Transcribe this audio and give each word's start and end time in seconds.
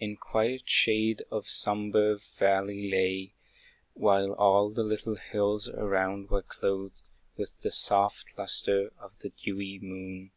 In 0.00 0.16
quiet 0.16 0.68
shade 0.68 1.22
the 1.30 1.42
sombre 1.44 2.16
valley 2.18 2.90
lay, 2.90 3.34
While 3.94 4.32
all 4.32 4.70
the 4.70 4.82
little 4.82 5.14
hills 5.14 5.68
around 5.68 6.28
were 6.28 6.42
clothed 6.42 7.02
With 7.36 7.60
the 7.60 7.70
soft 7.70 8.36
lustre 8.36 8.92
of 8.98 9.20
the 9.20 9.28
dewy 9.28 9.78
moon. 9.80 10.32